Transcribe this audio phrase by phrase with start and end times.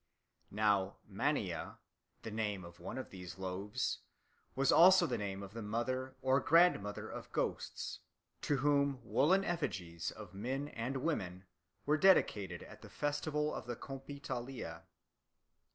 [0.49, 1.77] Now, Mania,
[2.23, 3.99] the name of one of these loaves,
[4.55, 7.99] was also the name of the Mother or Grandmother of Ghosts,
[8.41, 11.45] to whom woollen effigies of men and women
[11.85, 14.85] were dedicated at the festival of the Compitalia.